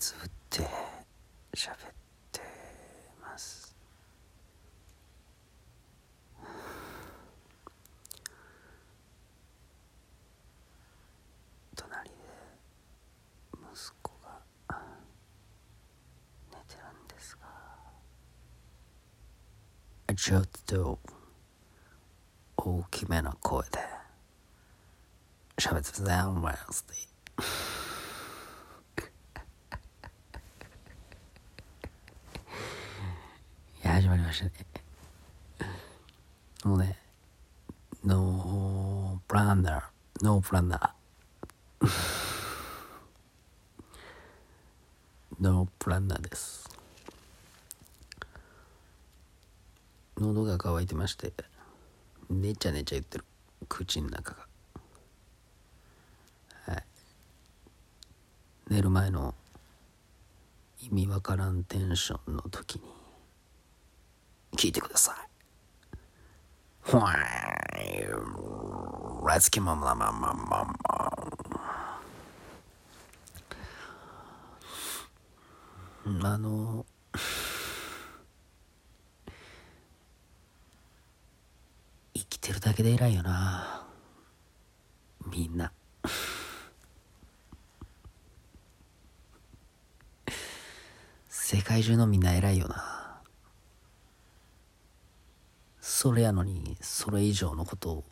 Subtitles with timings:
[0.00, 0.62] つぶって
[1.54, 1.76] 喋っ
[2.32, 2.40] て
[3.20, 3.76] ます。
[11.76, 12.16] 隣で
[13.72, 14.40] 息子が
[16.50, 17.36] 寝てるんです
[20.08, 20.98] がちょっと
[22.56, 23.78] 大きめな声で
[25.58, 26.86] 喋ってたんます
[33.82, 34.52] いや始ましたね。
[36.62, 36.96] もうね
[38.04, 41.88] ノープランナーノープランナー
[45.40, 46.68] ノープランナーです。
[50.16, 51.32] 喉が渇いてまして
[52.28, 53.24] ねちゃねちゃ言ってる
[53.68, 54.48] 口の中が。
[58.68, 59.34] 寝る前の
[60.80, 62.99] 意味わからんテンションの時に。
[64.56, 65.30] 聞いてください。
[66.82, 68.06] ほわーい
[69.26, 70.64] ラツキマママママ
[76.18, 76.84] マあの
[82.14, 83.86] 生きてるだけで偉いよな
[85.30, 85.70] みんな
[91.28, 92.99] 世界中のみんな偉いよな
[96.02, 98.04] それやのにそれ以上のことを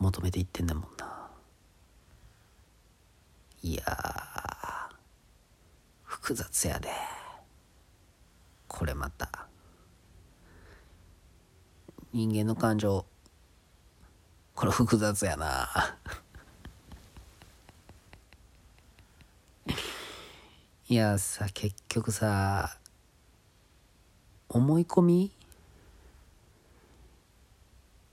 [0.00, 1.30] 求めていってんだもんな。
[3.62, 3.82] いや
[6.04, 6.90] 複雑やで。
[8.68, 9.48] これまた。
[12.12, 13.06] 人間の感情
[14.54, 15.96] これ複雑やな。
[20.86, 22.76] いやさ結局さ
[24.50, 25.32] 思い込み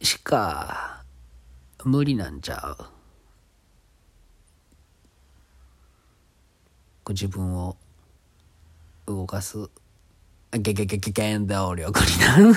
[0.00, 1.02] しか
[1.84, 2.76] 無理なんちゃ
[7.06, 7.12] う？
[7.12, 7.76] 自分を
[9.06, 9.68] 動かす？
[10.52, 12.54] ゲゲゲゲ原動力になる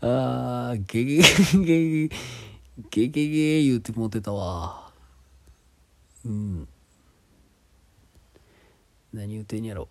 [0.00, 1.24] あーゲゲゲ
[1.64, 2.10] ゲゲ
[2.90, 4.90] ゲゲゲ言うてもってたわ。
[6.24, 6.68] うん。
[9.14, 9.86] 何言うてんやろ。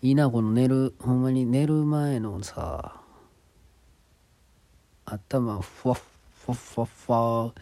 [0.00, 0.94] いいなこの寝る。
[0.98, 2.98] ほんまに寝る前のさ
[5.04, 5.98] 頭ふわっ
[6.46, 7.52] ふわっふわっふわ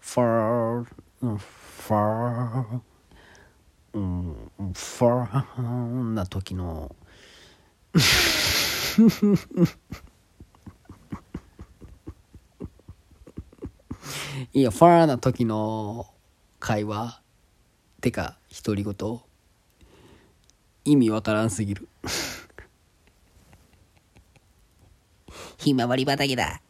[0.00, 0.86] ファー
[1.22, 2.80] うんファー
[3.94, 4.36] うん
[4.74, 6.94] ファーな時の
[14.52, 16.06] いやファーな時の
[16.60, 17.25] 会話。
[18.00, 19.20] てか独り言
[20.84, 21.88] 意味わからんすぎる
[25.58, 26.60] ひまわり畑だ。